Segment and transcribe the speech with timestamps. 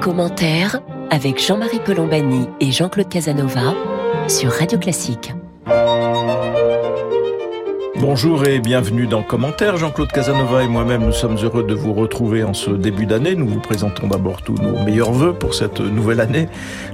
[0.00, 3.74] Commentaire avec Jean-Marie Colombani et Jean-Claude Casanova
[4.28, 5.32] sur Radio Classique.
[8.00, 9.76] Bonjour et bienvenue dans Commentaire.
[9.76, 13.34] Jean-Claude Casanova et moi-même, nous sommes heureux de vous retrouver en ce début d'année.
[13.34, 16.48] Nous vous présentons d'abord tous nos meilleurs voeux pour cette nouvelle année,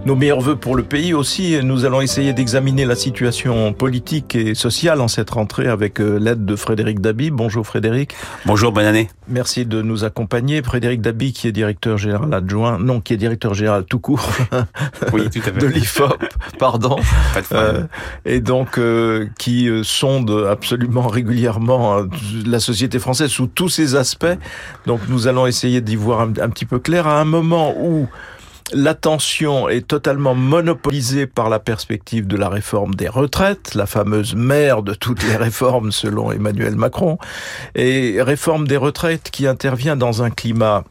[0.06, 1.58] nos meilleurs voeux pour le pays aussi.
[1.62, 6.46] Nous allons essayer d'examiner la situation politique et sociale en cette rentrée avec euh, l'aide
[6.46, 7.30] de Frédéric Dabi.
[7.30, 8.14] Bonjour Frédéric.
[8.46, 9.10] Bonjour, bonne année.
[9.28, 10.62] Merci de nous accompagner.
[10.62, 14.26] Frédéric Dabi qui est directeur général adjoint, non, qui est directeur général tout court
[15.12, 15.58] oui, tout à fait.
[15.58, 16.16] de l'IFOP,
[16.58, 16.96] pardon.
[17.34, 17.76] Pas de problème.
[17.76, 17.82] Euh,
[18.24, 22.04] et donc euh, qui sonde absolument régulièrement euh,
[22.46, 24.36] la société française sous tous ses aspects.
[24.86, 28.08] Donc nous allons essayer d'y voir un, un petit peu clair à un moment où
[28.72, 34.82] l'attention est totalement monopolisée par la perspective de la réforme des retraites, la fameuse mère
[34.82, 37.18] de toutes les réformes selon Emmanuel Macron,
[37.74, 40.84] et réforme des retraites qui intervient dans un climat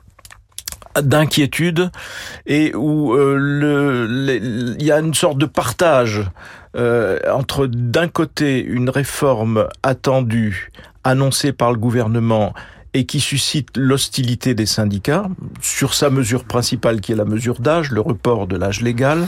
[1.02, 1.91] d'inquiétude
[2.45, 6.23] et où euh, il y a une sorte de partage
[6.76, 10.71] euh, entre d'un côté une réforme attendue,
[11.03, 12.53] annoncée par le gouvernement
[12.93, 15.27] et qui suscite l'hostilité des syndicats
[15.62, 19.27] sur sa mesure principale qui est la mesure d'âge, le report de l'âge légal.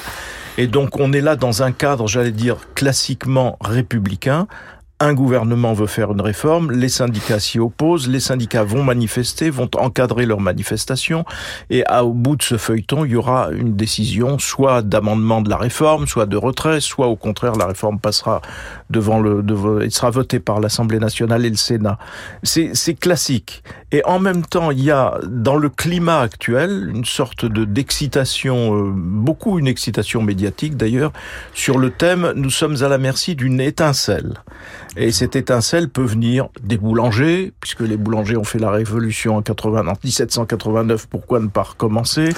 [0.58, 4.47] Et donc on est là dans un cadre, j'allais dire, classiquement républicain.
[5.02, 9.70] Un gouvernement veut faire une réforme, les syndicats s'y opposent, les syndicats vont manifester, vont
[9.78, 11.26] encadrer leurs manifestations,
[11.70, 15.58] et au bout de ce feuilleton, il y aura une décision soit d'amendement de la
[15.58, 18.42] réforme, soit de retrait, soit au contraire la réforme passera
[18.90, 21.98] devant le, devant, il sera voté par l'Assemblée nationale et le Sénat.
[22.44, 23.64] C'est classique.
[23.96, 28.76] Et en même temps, il y a dans le climat actuel une sorte de d'excitation,
[28.76, 31.14] euh, beaucoup une excitation médiatique d'ailleurs,
[31.54, 34.34] sur le thème nous sommes à la merci d'une étincelle.
[34.98, 39.42] Et cette étincelle peut venir des boulangers, puisque les boulangers ont fait la révolution en,
[39.42, 42.34] 80, en 1789, pourquoi ne pas recommencer?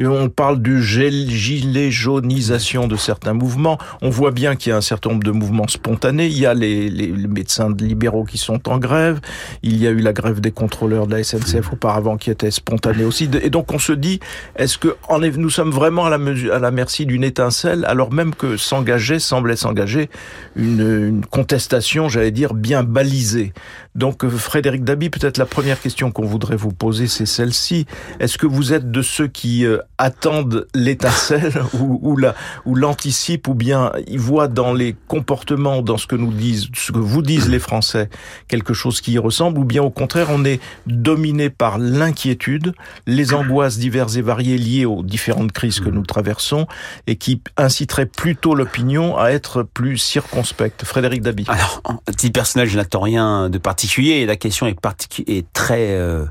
[0.00, 3.78] On parle du gilet jaunisation de certains mouvements.
[4.00, 6.26] On voit bien qu'il y a un certain nombre de mouvements spontanés.
[6.26, 6.90] Il y a les,
[7.28, 9.20] médecins libéraux qui sont en grève.
[9.62, 13.04] Il y a eu la grève des contrôleurs de la SNCF auparavant qui était spontanée
[13.04, 13.28] aussi.
[13.42, 14.20] Et donc on se dit,
[14.56, 14.96] est-ce que
[15.36, 20.10] nous sommes vraiment à la, merci d'une étincelle, alors même que s'engageait, semblait s'engager
[20.56, 23.52] une, une contestation, j'allais dire, bien balisée.
[23.94, 27.86] Donc euh, Frédéric Dabi, peut-être la première question qu'on voudrait vous poser, c'est celle-ci.
[28.20, 32.34] Est-ce que vous êtes de ceux qui euh, attendent l'étincelle ou, ou, la,
[32.66, 36.92] ou l'anticipent ou bien ils voient dans les comportements, dans ce que nous disent, ce
[36.92, 38.08] que vous disent les Français,
[38.48, 42.74] quelque chose qui y ressemble ou bien au contraire on est dominé par l'inquiétude,
[43.06, 46.66] les angoisses diverses et variées liées aux différentes crises que nous traversons
[47.06, 50.84] et qui inciteraient plutôt l'opinion à être plus circonspecte.
[50.84, 51.44] Frédéric Dabi.
[51.48, 54.12] Alors, à titre personnel, je n'attends rien de particulier.
[54.12, 56.24] Et la question est, particu- est très euh,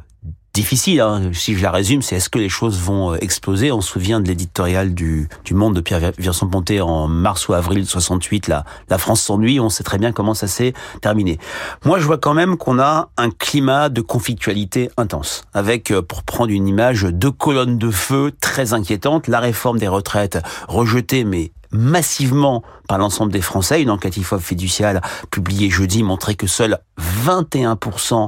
[0.54, 1.00] difficile.
[1.02, 1.32] hein.
[1.34, 3.72] Si je la résume, c'est est-ce que les choses vont euh, exploser?
[3.72, 7.86] On se souvient de l'éditorial du, du Monde de Pierre Vincent-Ponté en mars ou avril
[7.86, 8.48] 68.
[8.48, 9.60] La, la France s'ennuie.
[9.60, 11.40] On sait très bien comment ça s'est terminé.
[11.86, 16.24] Moi, je vois quand même qu'on a un climat de conflictualité intense, avec, euh, pour
[16.24, 19.28] prendre une image, deux colonnes de feu très inquiétantes.
[19.28, 23.82] La réforme des retraites rejetée, mais massivement par l'ensemble des Français.
[23.82, 26.78] Une enquête IFOP fiduciale publiée jeudi montrait que seuls
[27.26, 28.28] 21% euh,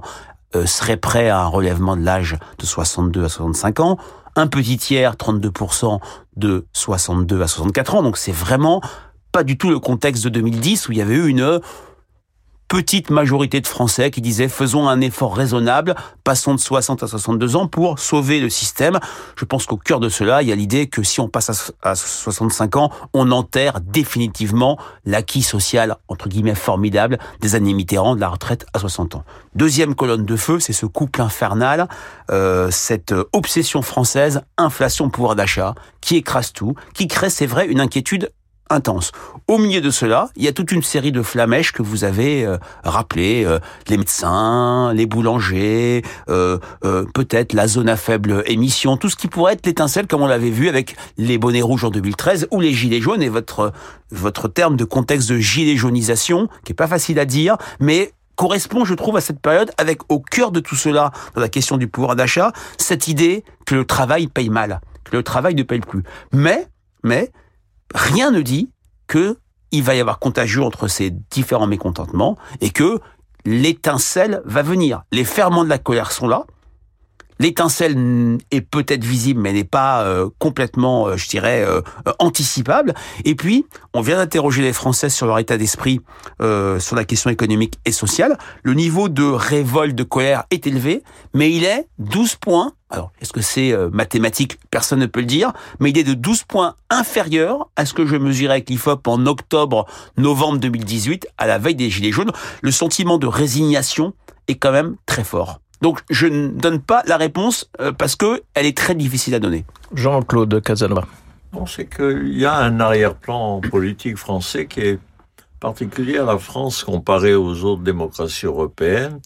[0.66, 3.98] seraient prêts à un relèvement de l'âge de 62 à 65 ans.
[4.36, 6.00] Un petit tiers, 32%
[6.36, 8.04] de 62 à 64 ans.
[8.04, 8.82] Donc c'est vraiment
[9.32, 11.60] pas du tout le contexte de 2010 où il y avait eu une
[12.68, 17.56] petite majorité de Français qui disaient faisons un effort raisonnable, passons de 60 à 62
[17.56, 19.00] ans pour sauver le système.
[19.36, 21.50] Je pense qu'au cœur de cela, il y a l'idée que si on passe
[21.82, 28.16] à, à 65 ans, on enterre définitivement l'acquis social, entre guillemets, formidable des années Mitterrand
[28.16, 29.24] de la retraite à 60 ans.
[29.56, 31.88] Deuxième colonne de feu, c'est ce couple infernal,
[32.32, 37.80] euh, cette obsession française, inflation, pouvoir d'achat, qui écrase tout, qui crée, c'est vrai, une
[37.80, 38.32] inquiétude
[38.74, 39.12] intense.
[39.48, 42.46] Au milieu de cela, il y a toute une série de flamèches que vous avez
[42.46, 46.58] euh, rappelées, euh, les médecins, les boulangers, euh,
[47.14, 50.50] peut-être la zone à faible émission, tout ce qui pourrait être l'étincelle comme on l'avait
[50.50, 53.72] vu avec les bonnets rouges en 2013 ou les gilets jaunes et votre
[54.12, 58.86] votre terme de contexte de gilet jaunisation qui est pas facile à dire, mais correspond,
[58.86, 61.88] je trouve, à cette période, avec au cœur de tout cela, dans la question du
[61.88, 66.04] pouvoir d'achat, cette idée que le travail paye mal, que le travail ne paye plus.
[66.32, 66.68] Mais,
[67.04, 67.32] mais,
[67.94, 68.70] rien ne dit
[69.08, 69.38] que
[69.74, 73.00] il va y avoir contagion entre ces différents mécontentements et que
[73.44, 75.04] l'étincelle va venir.
[75.12, 76.46] Les ferments de la colère sont là.
[77.40, 81.82] l'étincelle est peut-être visible, mais n'est pas euh, complètement, euh, je dirais, euh,
[82.20, 82.94] anticipable.
[83.26, 86.00] Et puis, on vient d'interroger les Français sur leur état d'esprit
[86.40, 88.38] sur la question économique et sociale.
[88.62, 91.04] Le niveau de révolte, de colère est élevé,
[91.34, 92.74] mais il est 12 points.
[92.94, 94.60] Alors, est-ce que c'est mathématique?
[94.70, 98.06] Personne ne peut le dire, mais il est de 12 points inférieur à ce que
[98.06, 102.32] je mesurais avec l'IFOP en octobre-novembre 2018, à la veille des Gilets jaunes.
[102.62, 104.14] Le sentiment de résignation
[104.48, 105.60] est quand même très fort.
[105.82, 109.40] Donc je ne donne pas la réponse euh, parce que elle est très difficile à
[109.40, 109.66] donner.
[109.94, 111.06] Jean-Claude Casanova.
[111.52, 115.00] Bon, c'est qu'il y a un arrière-plan politique français qui est
[115.60, 119.20] particulier à la France comparé aux autres démocraties européennes.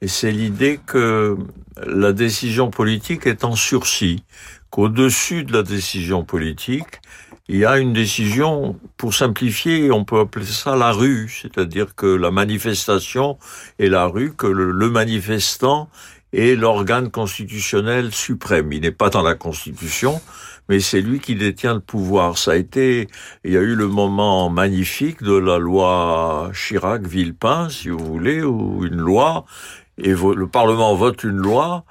[0.00, 1.36] Et c'est l'idée que
[1.86, 4.24] la décision politique est en sursis,
[4.70, 7.00] qu'au-dessus de la décision politique,
[7.48, 12.06] il y a une décision, pour simplifier, on peut appeler ça la rue, c'est-à-dire que
[12.06, 13.36] la manifestation
[13.78, 15.90] est la rue, que le, manifestant
[16.32, 18.72] est l'organe constitutionnel suprême.
[18.72, 20.20] Il n'est pas dans la Constitution,
[20.68, 22.38] mais c'est lui qui détient le pouvoir.
[22.38, 23.08] Ça a été,
[23.44, 28.84] il y a eu le moment magnifique de la loi Chirac-Villepin, si vous voulez, où
[28.84, 29.44] une loi,
[29.98, 31.84] et le Parlement vote une loi,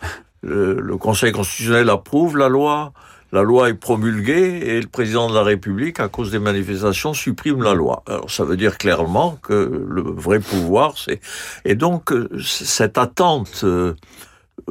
[0.44, 2.94] le Conseil constitutionnel approuve la loi,
[3.31, 7.63] la loi est promulguée et le président de la République, à cause des manifestations, supprime
[7.63, 8.03] la loi.
[8.06, 11.21] Alors ça veut dire clairement que le vrai pouvoir, c'est...
[11.63, 13.95] Et donc, euh, cette attente, euh,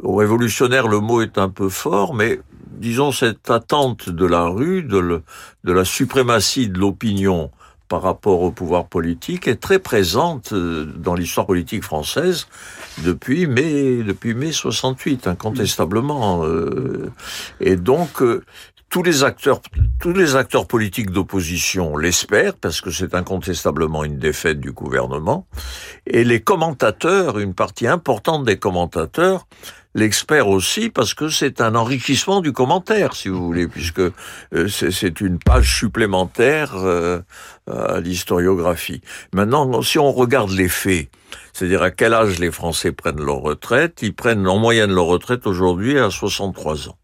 [0.03, 2.39] révolutionnaire, le mot est un peu fort, mais
[2.71, 5.23] disons cette attente de la rue, de
[5.63, 7.49] la suprématie de l'opinion
[7.91, 12.47] par rapport au pouvoir politique est très présente euh, dans l'histoire politique française
[13.03, 16.45] depuis mai, depuis mai 68, incontestablement.
[16.45, 17.11] Euh.
[17.59, 18.45] Et donc, euh,
[18.87, 19.59] tous les acteurs,
[19.99, 25.45] tous les acteurs politiques d'opposition l'espèrent parce que c'est incontestablement une défaite du gouvernement.
[26.07, 29.47] Et les commentateurs, une partie importante des commentateurs,
[29.93, 35.21] l'expert aussi parce que c'est un enrichissement du commentaire, si vous voulez, puisque euh, c'est
[35.21, 37.21] une page supplémentaire euh,
[37.67, 39.01] à l'historiographie.
[39.33, 41.09] Maintenant, si on regarde les faits,
[41.53, 45.47] c'est-à-dire à quel âge les Français prennent leur retraite, ils prennent en moyenne leur retraite
[45.47, 46.97] aujourd'hui à 63 ans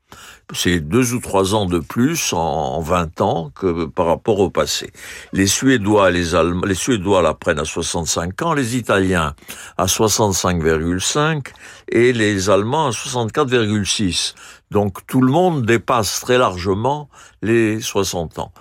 [0.53, 4.91] c'est deux ou trois ans de plus en 20 ans que par rapport au passé.
[5.33, 9.35] Les Suédois, les Allemands, les Suédois la prennent à 65 ans, les Italiens
[9.77, 11.47] à 65,5
[11.89, 14.35] et les Allemands à 64,6.
[14.71, 17.09] Donc tout le monde dépasse très largement
[17.41, 18.51] les 60 ans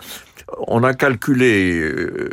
[0.56, 2.30] on a calculé, euh,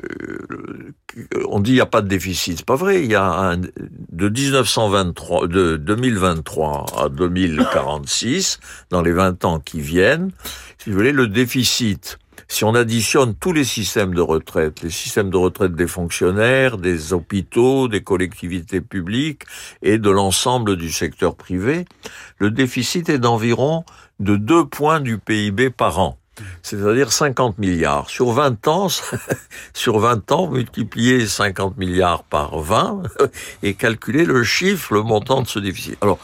[1.48, 3.04] on dit il n'y a pas de déficit, c'est pas vrai.
[3.04, 8.60] Il y a un, de 1923, de 2023 à 2046,
[8.90, 10.32] dans les 20 ans qui viennent,
[10.78, 12.18] si vous voulez, le déficit.
[12.48, 17.14] Si on additionne tous les systèmes de retraite, les systèmes de retraite des fonctionnaires, des
[17.14, 19.44] hôpitaux, des collectivités publiques
[19.82, 21.86] et de l'ensemble du secteur privé,
[22.38, 23.86] le déficit est d'environ
[24.20, 26.20] de 2 points du PIB par an
[26.62, 28.10] c'est-à-dire 50 milliards.
[28.10, 28.88] Sur 20 ans,
[29.74, 33.04] sur 20 ans, multiplier 50 milliards par 20
[33.64, 35.98] et calculer le chiffre, le montant de ce déficit.
[36.02, 36.20] Alors,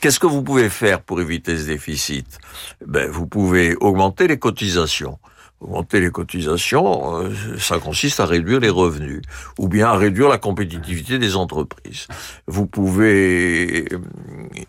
[0.00, 2.38] qu'est-ce que vous pouvez faire pour éviter ce déficit?
[2.86, 5.18] Ben, vous pouvez augmenter les cotisations
[5.62, 9.22] augmenter les cotisations, euh, ça consiste à réduire les revenus,
[9.58, 12.08] ou bien à réduire la compétitivité des entreprises.
[12.46, 13.98] Vous pouvez euh,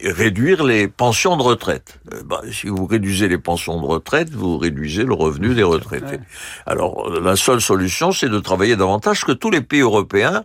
[0.03, 1.99] réduire les pensions de retraite.
[2.25, 6.19] Bah, si vous réduisez les pensions de retraite, vous réduisez le revenu des retraités.
[6.65, 10.43] Alors la seule solution, c'est de travailler davantage que tous les pays européens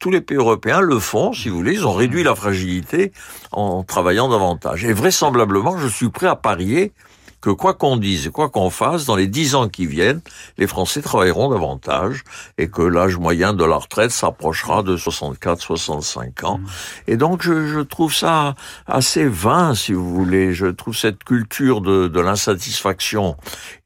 [0.00, 3.12] tous les pays européens le font, si vous voulez, ils ont réduit la fragilité
[3.52, 4.82] en travaillant davantage.
[4.86, 6.92] Et vraisemblablement, je suis prêt à parier
[7.40, 10.20] que quoi qu'on dise, quoi qu'on fasse, dans les dix ans qui viennent,
[10.58, 12.22] les Français travailleront davantage
[12.58, 16.60] et que l'âge moyen de la retraite s'approchera de 64-65 ans.
[17.06, 18.54] Et donc, je, je, trouve ça
[18.86, 20.52] assez vain, si vous voulez.
[20.52, 23.36] Je trouve cette culture de, de l'insatisfaction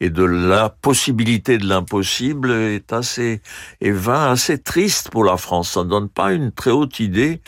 [0.01, 3.41] et de la possibilité de l'impossible est assez
[3.81, 5.71] est vain, assez triste pour la France.
[5.71, 7.41] Ça ne donne pas une très haute idée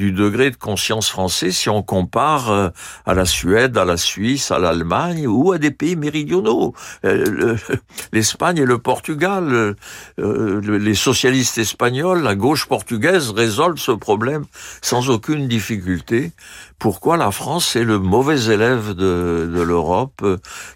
[0.00, 2.68] du degré de conscience français si on compare euh,
[3.04, 6.74] à la Suède, à la Suisse, à l'Allemagne ou à des pays méridionaux.
[7.04, 7.56] Euh,
[8.12, 9.76] L'Espagne et le Portugal,
[10.18, 14.46] euh, les socialistes espagnols, la gauche portugaise résolvent ce problème
[14.80, 16.32] sans aucune difficulté
[16.78, 20.24] pourquoi la France est le mauvais élève de, de l'Europe,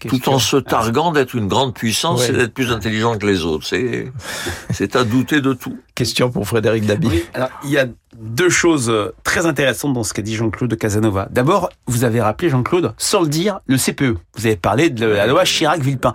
[0.07, 3.65] tout en se targuant d'être une grande puissance et d'être plus intelligent que les autres.
[3.65, 5.79] C'est à douter de tout.
[5.95, 7.23] Question pour Frédéric Dabi.
[7.33, 7.85] alors, il y a
[8.19, 11.29] deux choses très intéressantes dans ce qu'a dit Jean-Claude Casanova.
[11.31, 14.17] D'abord, vous avez rappelé, Jean-Claude, sans le dire, le CPE.
[14.35, 16.11] Vous avez parlé de la loi Chirac-Villepin.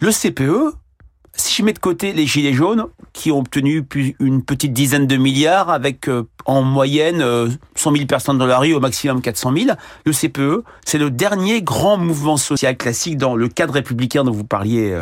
[0.00, 0.74] Le CPE,
[1.32, 3.86] si je mets de côté les gilets jaunes qui ont obtenu
[4.20, 7.24] une petite dizaine de milliards avec euh, en moyenne
[7.74, 11.62] 100 000 personnes dans la rue, au maximum 400 000, le CPE, c'est le dernier
[11.62, 14.94] grand mouvement social classique dans le cadre républicain dont vous parliez,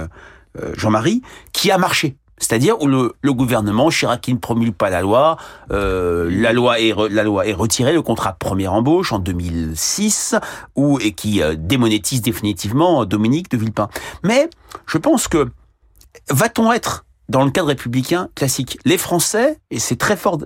[0.76, 2.14] Jean-Marie, qui a marché.
[2.38, 5.36] C'est-à-dire où le, gouvernement Chirac ne promulgue pas la loi,
[5.70, 10.34] euh, la loi est la loi est retirée, le contrat de première embauche en 2006,
[10.74, 13.88] ou et qui euh, démonétise définitivement Dominique de Villepin.
[14.22, 14.50] Mais
[14.86, 15.48] je pense que
[16.30, 18.78] va-t-on être dans le cadre républicain classique?
[18.84, 20.38] Les Français et c'est très fort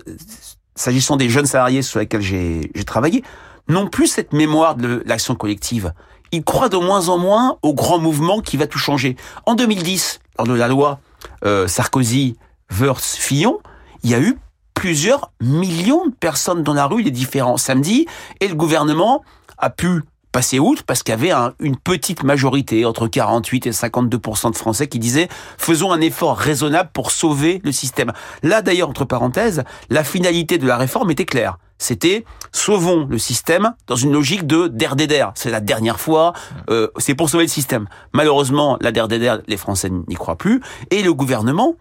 [0.79, 3.23] s'agissant des jeunes salariés sur lesquels j'ai travaillé,
[3.67, 5.93] n'ont plus cette mémoire de l'action collective.
[6.31, 9.17] Ils croient de moins en moins au grand mouvement qui va tout changer.
[9.45, 10.99] En 2010, lors de la loi
[11.43, 12.37] euh, Sarkozy
[12.69, 13.59] versus Fillon,
[14.03, 14.37] il y a eu
[14.73, 18.07] plusieurs millions de personnes dans la rue les différents samedis
[18.39, 19.23] et le gouvernement
[19.57, 24.51] a pu passer outre parce qu'il y avait une petite majorité, entre 48 et 52%
[24.51, 28.11] de Français qui disaient faisons un effort raisonnable pour sauver le système.
[28.43, 31.57] Là d'ailleurs, entre parenthèses, la finalité de la réforme était claire.
[31.81, 34.95] C'était sauvons le système dans une logique de der
[35.35, 36.33] C'est la dernière fois,
[36.69, 37.87] euh, c'est pour sauver le système.
[38.13, 39.07] Malheureusement, la der
[39.47, 40.61] les Français n'y croient plus.
[40.91, 41.75] Et le gouvernement,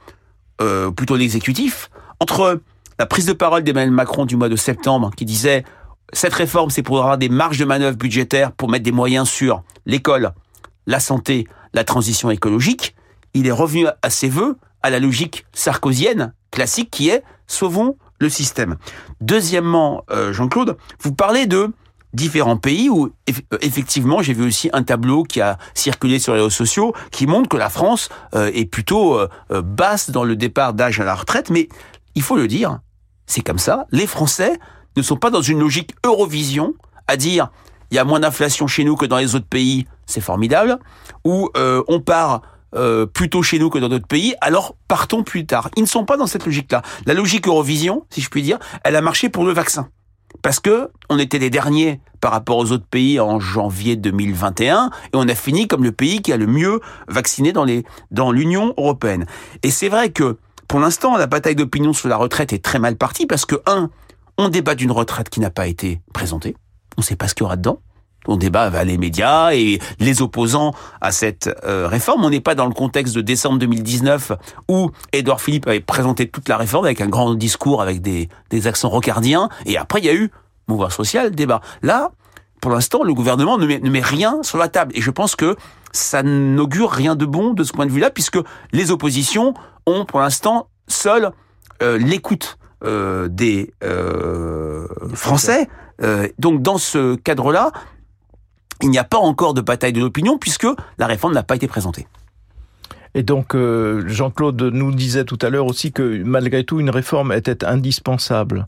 [0.61, 1.91] euh, plutôt l'exécutif,
[2.21, 2.61] entre
[2.99, 5.65] la prise de parole d'Emmanuel Macron du mois de septembre qui disait
[6.13, 9.63] cette réforme, c'est pour avoir des marges de manœuvre budgétaires pour mettre des moyens sur
[9.87, 10.33] l'école,
[10.87, 12.95] la santé, la transition écologique.
[13.35, 18.29] Il est revenu à ses voeux, à la logique sarkozienne classique qui est sauvons le
[18.29, 18.77] système.
[19.21, 21.71] Deuxièmement, euh, Jean-Claude, vous parlez de
[22.15, 26.41] différents pays où euh, effectivement j'ai vu aussi un tableau qui a circulé sur les
[26.41, 31.01] réseaux sociaux qui montre que la France euh, est plutôt basse dans le départ d'âge
[31.01, 31.69] à la retraite, mais
[32.15, 32.81] il faut le dire,
[33.27, 33.87] c'est comme ça.
[33.93, 34.59] Les Français
[34.99, 36.75] ne sont pas dans une logique Eurovision
[37.07, 37.51] à dire
[37.91, 40.79] il y a moins d'inflation chez nous que dans les autres pays, c'est formidable,
[41.25, 42.43] ou euh, on part
[42.75, 45.71] euh, plutôt chez nous que dans d'autres pays, alors partons plus tard.
[45.77, 46.83] Ils ne sont pas dans cette logique-là.
[47.07, 49.89] La logique Eurovision, si je puis dire, elle a marché pour le vaccin.
[50.43, 55.11] Parce que on était les derniers par rapport aux autres pays en janvier 2021 et
[55.15, 58.75] on a fini comme le pays qui a le mieux vacciné dans les dans l'Union
[58.77, 59.25] européenne.
[59.63, 60.37] Et c'est vrai que
[60.69, 63.89] pour l'instant la bataille d'opinion sur la retraite est très mal partie parce que un
[64.39, 66.57] on débat d'une retraite qui n'a pas été présentée.
[66.97, 67.81] On ne sait pas ce qu'il y aura dedans.
[68.27, 72.25] On débat avec les médias et les opposants à cette euh, réforme.
[72.25, 74.33] On n'est pas dans le contexte de décembre 2019
[74.69, 78.29] où Édouard Philippe avait présenté toute la réforme avec un grand discours avec des,
[78.67, 79.49] accents rocardiens.
[79.67, 80.31] Et après, il y a eu
[80.67, 81.61] mouvement social, débat.
[81.83, 82.11] Là,
[82.61, 84.93] pour l'instant, le gouvernement ne met, ne met rien sur la table.
[84.95, 85.57] Et je pense que
[85.93, 88.39] ça n'augure rien de bon de ce point de vue-là, puisque
[88.73, 89.55] les oppositions
[89.87, 91.31] ont pour l'instant seul
[91.83, 95.69] euh, l'écoute euh, des euh, Français.
[96.01, 97.73] Euh, donc dans ce cadre-là,
[98.83, 100.67] il n'y a pas encore de bataille de l'opinion puisque
[100.97, 102.07] la réforme n'a pas été présentée.
[103.15, 107.65] Et donc Jean-Claude nous disait tout à l'heure aussi que malgré tout une réforme était
[107.65, 108.65] indispensable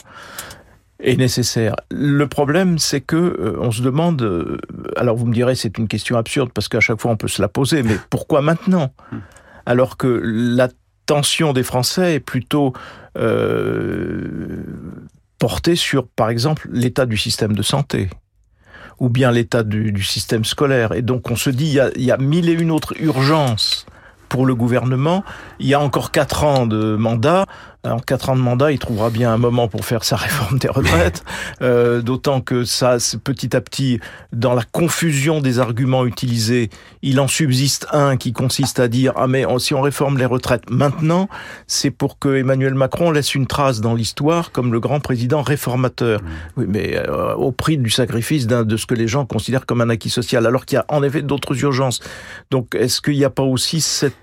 [0.98, 1.76] et nécessaire.
[1.92, 4.58] Le problème, c'est que on se demande.
[4.96, 7.40] alors vous me direz, c'est une question absurde parce qu'à chaque fois on peut se
[7.40, 8.92] la poser, mais pourquoi maintenant?
[9.12, 9.18] Hmm.
[9.66, 10.68] Alors que la
[11.10, 12.72] tension des Français est plutôt
[13.18, 14.62] euh,
[15.40, 18.10] portée sur, par exemple, l'état du système de santé
[19.00, 20.92] ou bien l'état du, système scolaire.
[20.92, 23.86] Et donc on se dit, y, a, il y a mille et une autres urgences
[24.28, 25.24] pour le gouvernement.
[25.58, 27.46] Il y a encore quatre ans de mandat.
[27.82, 30.68] En quatre ans de mandat, il trouvera bien un moment pour faire sa réforme des
[30.68, 31.24] retraites.
[31.62, 34.00] Euh, D'autant que ça, petit à petit,
[34.32, 36.70] dans la confusion des arguments utilisés,
[37.02, 40.70] il en subsiste un qui consiste à dire ah mais si on réforme les retraites
[40.70, 41.28] maintenant,
[41.66, 46.22] c'est pour que Emmanuel Macron laisse une trace dans l'histoire comme le grand président réformateur.
[46.22, 46.26] Mmh.
[46.56, 49.90] Oui, mais euh, au prix du sacrifice de ce que les gens considèrent comme un
[49.90, 52.00] acquis social, alors qu'il y a en effet d'autres urgences.
[52.50, 54.14] Donc, est-ce qu'il n'y a pas aussi cette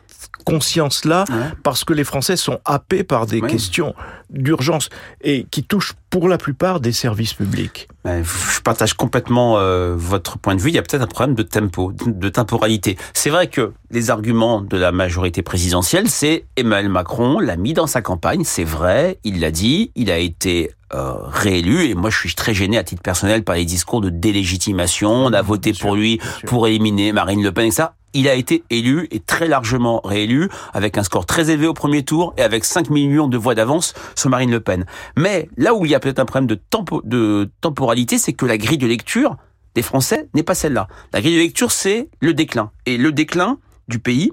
[0.47, 1.25] conscience-là
[1.61, 3.93] parce que les Français sont happés par des questions
[4.29, 4.87] d'urgence
[5.21, 7.89] et qui touchent pour la plupart des services publics.
[8.05, 10.69] Je partage complètement euh, votre point de vue.
[10.69, 12.97] Il y a peut-être un problème de tempo, de temporalité.
[13.13, 17.87] C'est vrai que les arguments de la majorité présidentielle, c'est Emmanuel Macron l'a mis dans
[17.87, 18.43] sa campagne.
[18.45, 19.91] C'est vrai, il l'a dit.
[19.95, 23.55] Il a été euh, réélu et moi je suis très gêné à titre personnel par
[23.55, 25.11] les discours de délégitimation.
[25.11, 28.63] On a voté pour lui pour éliminer Marine Le Pen et ça il a été
[28.69, 32.65] élu et très largement réélu avec un score très élevé au premier tour et avec
[32.65, 34.85] 5 millions de voix d'avance sur Marine Le Pen.
[35.15, 38.45] Mais là où il y a peut-être un problème de, tempo, de temporalité, c'est que
[38.45, 39.37] la grille de lecture
[39.75, 40.87] des Français n'est pas celle-là.
[41.13, 42.71] La grille de lecture, c'est le déclin.
[42.85, 44.31] Et le déclin du pays,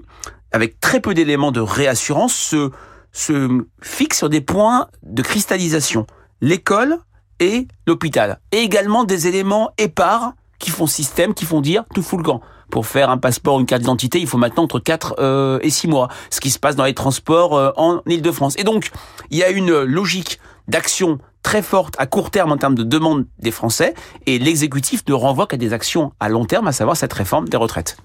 [0.51, 2.33] avec très peu d'éléments de réassurance,
[3.13, 6.07] se, fixe sur des points de cristallisation.
[6.41, 6.97] L'école
[7.39, 8.39] et l'hôpital.
[8.51, 12.41] Et également des éléments épars qui font système, qui font dire tout fout le camp.
[12.69, 15.87] Pour faire un passeport, une carte d'identité, il faut maintenant entre 4 euh, et 6
[15.87, 16.09] mois.
[16.29, 18.55] Ce qui se passe dans les transports euh, en Ile-de-France.
[18.57, 18.91] Et donc,
[19.29, 23.25] il y a une logique d'action très forte à court terme en termes de demande
[23.37, 23.93] des Français,
[24.25, 27.57] et l'exécutif ne renvoie qu'à des actions à long terme, à savoir cette réforme des
[27.57, 27.97] retraites.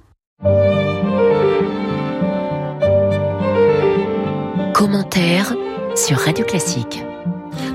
[4.75, 5.55] Commentaire
[5.97, 7.03] sur Radio Classique.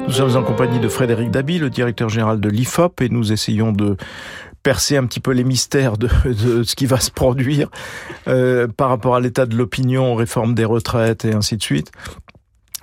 [0.07, 3.71] Nous sommes en compagnie de Frédéric Dabi, le directeur général de l'IFOP, et nous essayons
[3.71, 3.97] de
[4.65, 6.09] percer un petit peu les mystères de,
[6.63, 7.69] ce qui va se produire
[8.27, 11.91] euh, par rapport à l'état de l'opinion, réforme des retraites et ainsi de suite.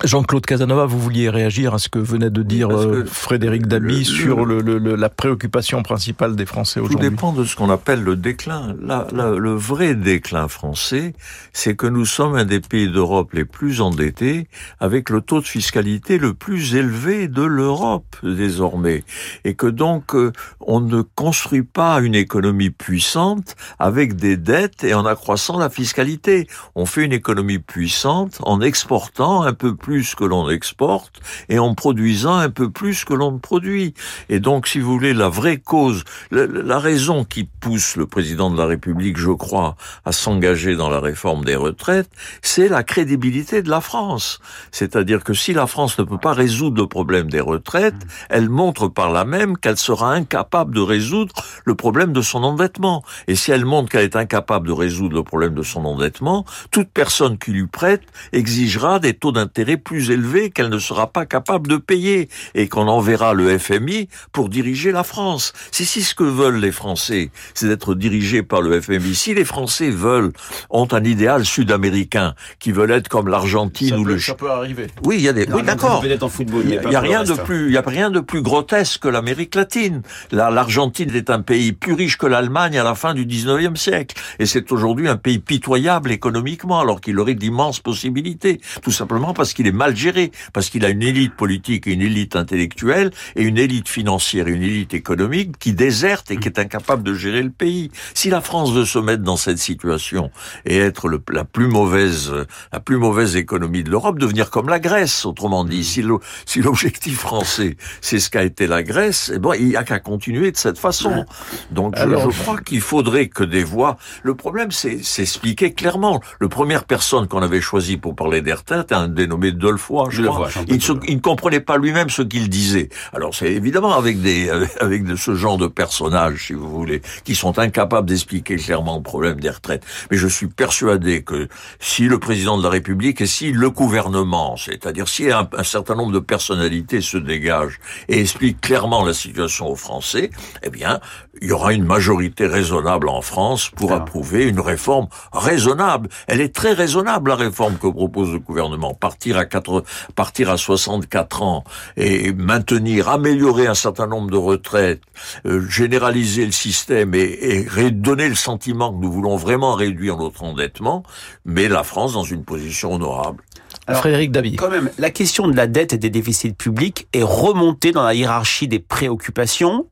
[0.04, 4.44] Jean-Claude Casanova, vous vouliez réagir à ce que venait de dire euh, Frédéric Dabi sur
[4.44, 7.09] le, le, la préoccupation principale des Français aujourd'hui.
[7.09, 8.75] Tout dépend de ce qu'on appelle le déclin.
[8.82, 11.14] Le vrai déclin français,
[11.52, 14.49] c'est que nous sommes un des pays d'Europe les plus endettés,
[14.80, 19.04] avec le taux de fiscalité le plus élevé de l'Europe désormais,
[19.44, 24.94] et que donc euh, on ne construit pas une économie puissante avec des dettes et
[24.94, 26.49] en accroissant la fiscalité.
[26.75, 31.20] On fait une économie puissante en exportant un peu plus plus que l'on exporte
[31.50, 33.92] et en produisant un peu plus que l'on produit.
[34.30, 38.50] Et donc, si vous voulez, la vraie cause, la, la raison qui pousse le président
[38.50, 42.08] de la République, je crois, à s'engager dans la réforme des retraites,
[42.40, 44.38] c'est la crédibilité de la France.
[44.70, 48.88] C'est-à-dire que si la France ne peut pas résoudre le problème des retraites, elle montre
[48.88, 51.34] par là même qu'elle sera incapable de résoudre
[51.66, 53.04] le problème de son endettement.
[53.28, 56.88] Et si elle montre qu'elle est incapable de résoudre le problème de son endettement, toute
[56.88, 61.68] personne qui lui prête exigera des taux d'intérêt plus élevée qu'elle ne sera pas capable
[61.68, 65.52] de payer et qu'on enverra le FMI pour diriger la France.
[65.70, 69.14] C'est si ce que veulent les Français, c'est d'être dirigés par le FMI.
[69.14, 70.32] Si les Français veulent,
[70.70, 74.18] ont un idéal sud-américain, qui veulent être comme l'Argentine ou le...
[74.18, 74.86] Ça peut arriver.
[75.04, 75.46] Oui, il y a des...
[75.50, 76.02] Oui, d'accord.
[76.04, 79.54] Il n'y a, rien de plus, il y a rien de plus grotesque que l'Amérique
[79.54, 80.02] latine.
[80.30, 84.16] L'Argentine est un pays plus riche que l'Allemagne à la fin du 19e siècle.
[84.38, 88.60] Et c'est aujourd'hui un pays pitoyable économiquement, alors qu'il aurait d'immenses possibilités.
[88.82, 92.02] Tout simplement parce qu'il est mal géré, parce qu'il a une élite politique et une
[92.02, 96.59] élite intellectuelle et une élite financière et une élite économique qui déserte et qui est
[96.59, 97.90] incapable de gérer le pays.
[98.14, 100.31] Si la France veut se mettre dans cette situation
[100.64, 102.33] et être le, la plus mauvaise,
[102.73, 107.76] la plus mauvaise économie de l'Europe, devenir comme la Grèce, autrement dit, si l'objectif français
[108.00, 110.78] c'est ce qu'a été la Grèce, eh bon, il n'y a qu'à continuer de cette
[110.78, 111.25] façon.
[111.71, 113.97] Donc je, je crois qu'il faudrait que des voix.
[114.23, 116.21] Le problème, c'est s'expliquer clairement.
[116.40, 120.48] Le première personne qu'on avait choisi pour parler des retraites, un dénommé Dolfoy, je, crois.
[120.68, 122.88] Il, il, ne comprenait pas lui-même ce qu'il disait.
[123.12, 127.34] Alors c'est évidemment avec des avec de ce genre de personnages, si vous voulez, qui
[127.34, 129.84] sont incapables d'expliquer clairement le problème des retraites.
[130.10, 131.48] Mais je suis persuadé que
[131.80, 135.94] si le président de la République et si le gouvernement, c'est-à-dire si un, un, certain
[135.94, 140.30] nombre de personnalités se dégagent et expliquent clairement la situation aux Français,
[140.62, 141.00] eh bien,
[141.40, 144.02] il y aura une majorité raisonnable en France pour Alors.
[144.02, 146.08] approuver une réforme raisonnable.
[146.26, 148.94] Elle est très raisonnable la réforme que propose le gouvernement.
[148.94, 151.64] Partir à 4, partir à 64 ans
[151.96, 155.02] et maintenir, améliorer un certain nombre de retraites,
[155.46, 160.42] euh, généraliser le système et, et donner le sentiment que nous voulons vraiment réduire notre
[160.42, 161.02] endettement,
[161.44, 163.42] mais la France dans une position honorable.
[163.87, 164.57] Alors, Frédéric Dabi.
[164.57, 168.14] Quand même, la question de la dette et des déficits publics est remontée dans la
[168.14, 169.87] hiérarchie des préoccupations.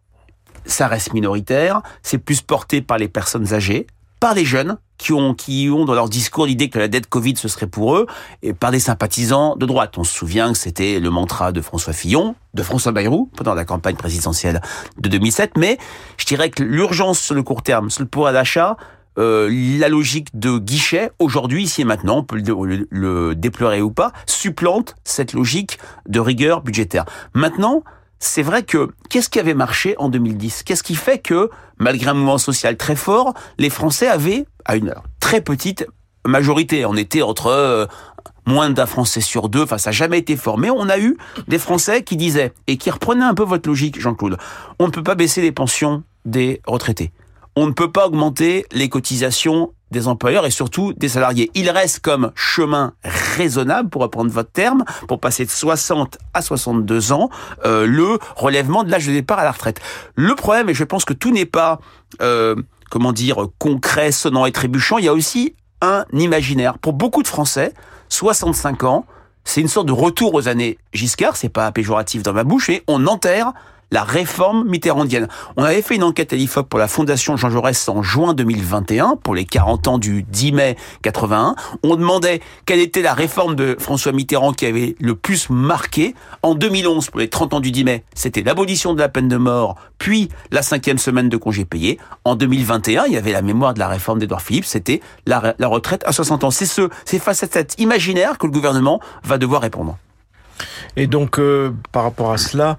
[0.64, 3.86] Ça reste minoritaire, c'est plus porté par les personnes âgées,
[4.20, 7.34] par les jeunes, qui ont, qui ont dans leur discours l'idée que la dette Covid
[7.36, 8.06] ce serait pour eux,
[8.42, 9.96] et par des sympathisants de droite.
[9.96, 13.64] On se souvient que c'était le mantra de François Fillon, de François Bayrou, pendant la
[13.64, 14.60] campagne présidentielle
[14.98, 15.78] de 2007, mais
[16.18, 18.76] je dirais que l'urgence sur le court terme, sur le pouvoir d'achat,
[19.18, 23.90] euh, la logique de guichet, aujourd'hui, ici et maintenant, on peut le, le déplorer ou
[23.90, 27.06] pas, supplante cette logique de rigueur budgétaire.
[27.34, 27.82] Maintenant,
[28.20, 32.14] c'est vrai que qu'est-ce qui avait marché en 2010 Qu'est-ce qui fait que, malgré un
[32.14, 35.86] mouvement social très fort, les Français avaient, à une très petite
[36.26, 37.86] majorité, on était entre euh,
[38.46, 41.16] moins d'un Français sur deux, enfin ça n'a jamais été fort, mais on a eu
[41.48, 44.36] des Français qui disaient, et qui reprenaient un peu votre logique, Jean-Claude,
[44.78, 47.12] on ne peut pas baisser les pensions des retraités.
[47.56, 51.50] On ne peut pas augmenter les cotisations des employeurs et surtout des salariés.
[51.54, 57.12] Il reste comme chemin raisonnable, pour reprendre votre terme, pour passer de 60 à 62
[57.12, 57.30] ans,
[57.64, 59.80] euh, le relèvement de l'âge de départ à la retraite.
[60.14, 61.80] Le problème, et je pense que tout n'est pas,
[62.22, 62.54] euh,
[62.90, 66.78] comment dire, concret, sonnant et trébuchant, il y a aussi un imaginaire.
[66.78, 67.72] Pour beaucoup de Français,
[68.08, 69.06] 65 ans,
[69.44, 72.82] c'est une sorte de retour aux années Giscard, c'est pas péjoratif dans ma bouche, et
[72.86, 73.52] on enterre
[73.90, 75.28] la réforme mitterrandienne.
[75.56, 79.16] On avait fait une enquête à l'IFOP pour la Fondation Jean Jaurès en juin 2021,
[79.16, 81.54] pour les 40 ans du 10 mai 81.
[81.82, 86.14] On demandait quelle était la réforme de François Mitterrand qui avait le plus marqué.
[86.42, 89.36] En 2011, pour les 30 ans du 10 mai, c'était l'abolition de la peine de
[89.36, 91.98] mort, puis la cinquième semaine de congé payé.
[92.24, 96.02] En 2021, il y avait la mémoire de la réforme d'Edouard Philippe, c'était la, retraite
[96.06, 96.50] à 60 ans.
[96.50, 99.96] C'est ce, c'est face à cet imaginaire que le gouvernement va devoir répondre.
[100.96, 102.76] Et donc, euh, par rapport à cela,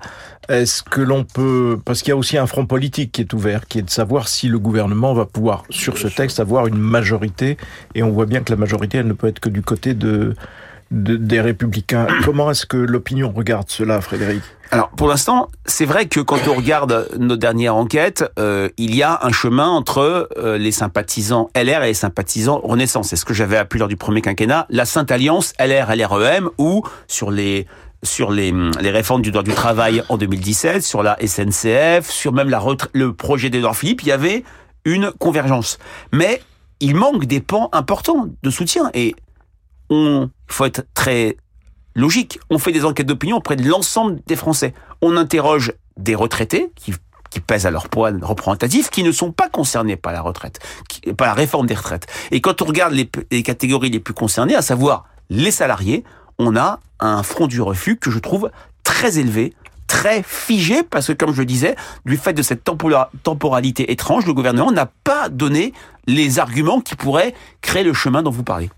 [0.49, 1.79] est-ce que l'on peut...
[1.83, 4.27] Parce qu'il y a aussi un front politique qui est ouvert, qui est de savoir
[4.27, 7.57] si le gouvernement va pouvoir, sur ce texte, avoir une majorité.
[7.95, 10.35] Et on voit bien que la majorité, elle ne peut être que du côté de,
[10.91, 12.07] de des républicains.
[12.23, 14.43] Comment est-ce que l'opinion regarde cela, Frédéric?
[14.73, 19.03] Alors pour l'instant, c'est vrai que quand on regarde nos dernières enquêtes, euh, il y
[19.03, 23.09] a un chemin entre euh, les sympathisants LR et les sympathisants Renaissance.
[23.09, 27.31] C'est ce que j'avais appelé lors du premier quinquennat la Sainte Alliance LR-LREM, ou sur
[27.31, 27.67] les
[28.03, 32.49] sur les, les réformes du droit du travail en 2017, sur la SNCF, sur même
[32.49, 32.61] la
[32.93, 34.43] le projet d'Edouard Philippe, il y avait
[34.85, 35.77] une convergence.
[36.11, 36.41] Mais
[36.79, 39.15] il manque des pans importants de soutien et
[39.89, 41.37] on faut être très
[41.95, 42.39] logique.
[42.49, 44.73] On fait des enquêtes d'opinion auprès de l'ensemble des Français.
[45.01, 46.93] On interroge des retraités qui
[47.29, 50.59] qui pèsent à leur poids représentatif, qui ne sont pas concernés par la retraite,
[51.17, 52.05] par la réforme des retraites.
[52.29, 56.03] Et quand on regarde les catégories les plus concernées, à savoir les salariés,
[56.41, 58.51] on a un front du refus que je trouve
[58.83, 59.53] très élevé,
[59.87, 61.75] très figé, parce que comme je le disais,
[62.05, 65.73] du fait de cette temporalité étrange, le gouvernement n'a pas donné
[66.07, 68.69] les arguments qui pourraient créer le chemin dont vous parlez.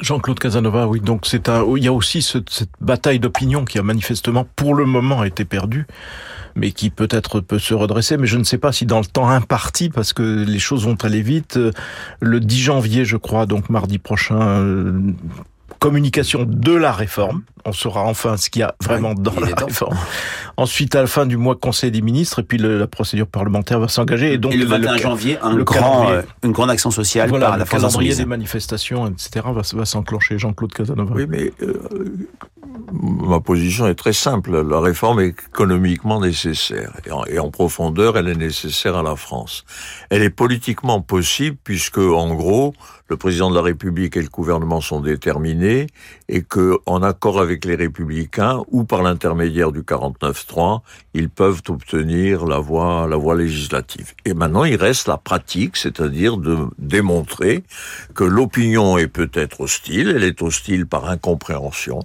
[0.00, 4.74] Jean-Claude Casanova, oui, donc il y a aussi cette bataille d'opinion qui a manifestement pour
[4.74, 5.86] le moment été perdue,
[6.56, 9.28] mais qui peut-être peut se redresser, mais je ne sais pas si dans le temps
[9.28, 11.58] imparti, parce que les choses vont aller vite,
[12.20, 15.12] le 10 janvier, je crois, donc mardi prochain, euh,
[15.84, 17.42] communication de la réforme.
[17.64, 19.96] On saura enfin ce qu'il y a vraiment dans la réforme.
[20.56, 23.80] Ensuite, à la fin du mois, Conseil des ministres, et puis le, la procédure parlementaire
[23.80, 24.34] va s'engager.
[24.34, 27.58] Et donc, et le 21 janvier, un grand, euh, une grande action sociale voilà, par
[27.58, 30.38] la calendrier des manifestations, etc., va, va s'enclencher.
[30.38, 31.14] Jean-Claude Casanova.
[31.14, 31.80] Oui, mais euh,
[32.92, 34.62] ma position est très simple.
[34.62, 36.92] La réforme est économiquement nécessaire.
[37.06, 39.64] Et en, et en, profondeur, elle est nécessaire à la France.
[40.10, 42.74] Elle est politiquement possible puisque, en gros,
[43.08, 45.86] le président de la République et le gouvernement sont déterminés
[46.28, 50.80] et que, en accord avec les républicains ou par l'intermédiaire du 49-3,
[51.14, 54.14] ils peuvent obtenir la voie, la voie législative.
[54.24, 57.62] Et maintenant, il reste la pratique, c'est-à-dire de démontrer
[58.14, 62.00] que l'opinion est peut-être hostile, elle est hostile par incompréhension,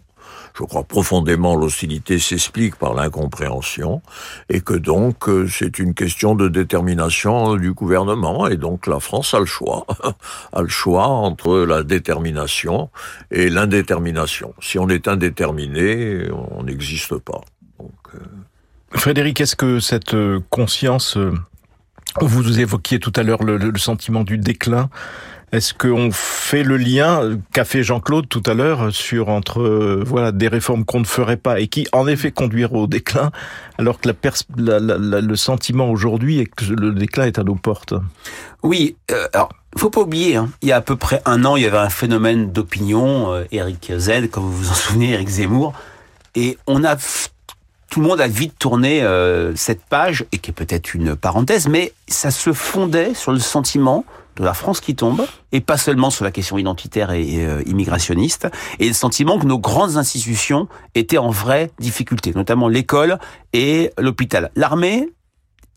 [0.57, 4.01] je crois profondément l'hostilité s'explique par l'incompréhension
[4.49, 9.33] et que donc euh, c'est une question de détermination du gouvernement et donc la France
[9.33, 9.85] a le choix,
[10.53, 12.89] a le choix entre la détermination
[13.31, 14.53] et l'indétermination.
[14.61, 17.41] Si on est indéterminé, on n'existe pas.
[18.15, 18.19] Euh...
[18.91, 21.17] Frédéric, est-ce que cette euh, conscience,
[22.19, 24.89] vous évoquiez tout à l'heure le sentiment du déclin,
[25.51, 30.31] est-ce qu'on fait le lien qu'a fait Jean-Claude tout à l'heure sur entre euh, voilà
[30.31, 33.31] des réformes qu'on ne ferait pas et qui en effet conduiraient au déclin,
[33.77, 37.93] alors que le sentiment aujourd'hui est que le déclin est à nos portes?
[38.63, 41.55] Oui, euh, alors faut pas oublier, hein, il y a à peu près un an,
[41.55, 45.29] il y avait un phénomène d'opinion, euh, Eric Z, comme vous vous en souvenez, Eric
[45.29, 45.73] Zemmour,
[46.35, 46.97] et on a
[47.89, 51.67] tout le monde a vite tourné euh, cette page, et qui est peut-être une parenthèse,
[51.67, 56.09] mais ça se fondait sur le sentiment de la France qui tombe, et pas seulement
[56.09, 58.47] sur la question identitaire et euh, immigrationniste,
[58.79, 63.19] et le sentiment que nos grandes institutions étaient en vraie difficulté, notamment l'école
[63.53, 64.51] et l'hôpital.
[64.55, 65.09] L'armée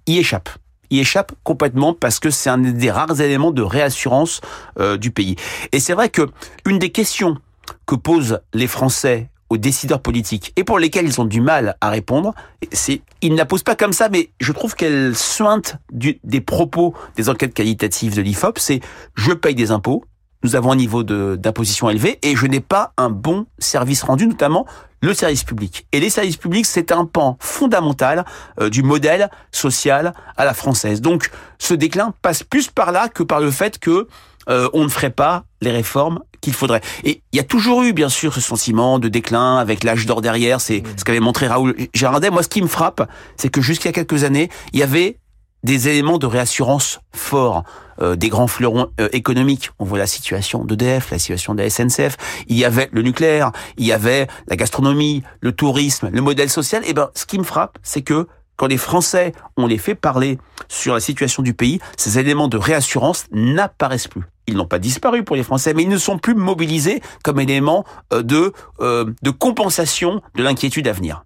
[0.07, 0.51] y échappe
[0.93, 4.41] y échappe complètement parce que c'est un des rares éléments de réassurance
[4.79, 5.37] euh, du pays.
[5.73, 6.29] Et c'est vrai que
[6.67, 7.39] une des questions
[7.87, 11.91] que posent les Français aux décideurs politiques et pour lesquels ils ont du mal à
[11.91, 12.35] répondre,
[12.73, 16.41] c'est ils ne la posent pas comme ça, mais je trouve qu'elle sointe du, des
[16.41, 18.59] propos des enquêtes qualitatives de l'IFOP.
[18.59, 18.81] C'est
[19.15, 20.05] je paye des impôts,
[20.43, 24.65] nous avons un niveau d'imposition élevé et je n'ai pas un bon service rendu, notamment
[25.03, 25.87] le service public.
[25.93, 28.25] Et les services publics, c'est un pan fondamental
[28.59, 31.03] euh, du modèle social à la française.
[31.03, 34.09] Donc, ce déclin passe plus par là que par le fait que
[34.49, 36.83] euh, on ne ferait pas les réformes qu'il faudrait.
[37.05, 40.21] Et il y a toujours eu, bien sûr, ce sentiment de déclin avec l'âge d'or
[40.21, 40.61] derrière.
[40.61, 40.99] C'est mmh.
[40.99, 42.29] ce qu'avait montré Raoul Gérardet.
[42.29, 45.17] Moi, ce qui me frappe, c'est que a quelques années, il y avait
[45.63, 47.63] des éléments de réassurance forts,
[48.01, 49.71] euh, des grands fleurons euh, économiques.
[49.79, 52.17] On voit la situation d'EDF, la situation de la SNCF.
[52.49, 56.83] Il y avait le nucléaire, il y avait la gastronomie, le tourisme, le modèle social.
[56.85, 58.27] Et eh ben, ce qui me frappe, c'est que
[58.57, 60.39] quand les Français, on les fait parler
[60.69, 64.23] sur la situation du pays, ces éléments de réassurance n'apparaissent plus.
[64.47, 67.85] Ils n'ont pas disparu pour les Français, mais ils ne sont plus mobilisés comme éléments
[68.13, 71.25] euh, de, euh, de compensation de l'inquiétude à venir.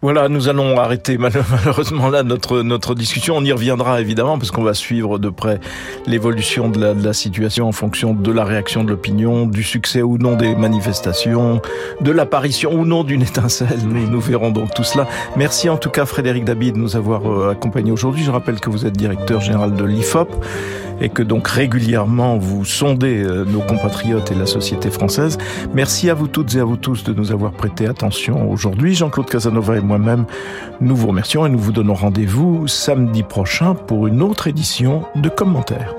[0.00, 1.18] Voilà, nous allons arrêter
[1.50, 3.36] malheureusement là notre notre discussion.
[3.36, 5.60] On y reviendra évidemment parce qu'on va suivre de près
[6.06, 10.02] l'évolution de la, de la situation en fonction de la réaction de l'opinion, du succès
[10.02, 11.60] ou non des manifestations,
[12.00, 13.78] de l'apparition ou non d'une étincelle.
[13.84, 15.06] Nous, nous verrons donc tout cela.
[15.36, 18.24] Merci en tout cas Frédéric Dabi de nous avoir euh, accompagnés aujourd'hui.
[18.24, 20.28] Je rappelle que vous êtes directeur général de l'IFOP
[21.00, 25.38] et que donc régulièrement vous sondez euh, nos compatriotes et la société française.
[25.74, 28.94] Merci à vous toutes et à vous tous de nous avoir prêté attention aujourd'hui.
[28.94, 30.26] Jean-Claude Casanova et moi-même,
[30.80, 35.28] nous vous remercions et nous vous donnons rendez-vous samedi prochain pour une autre édition de
[35.28, 35.94] commentaires.